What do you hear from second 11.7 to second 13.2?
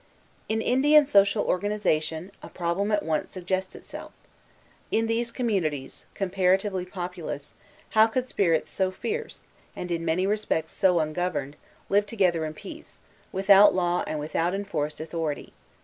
live together in peace,